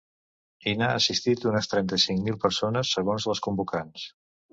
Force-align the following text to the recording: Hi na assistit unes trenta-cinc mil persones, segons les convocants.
Hi 0.69 0.71
na 0.77 0.85
assistit 1.01 1.45
unes 1.49 1.69
trenta-cinc 1.73 2.23
mil 2.29 2.39
persones, 2.45 2.95
segons 2.97 3.29
les 3.33 3.43
convocants. 3.49 4.09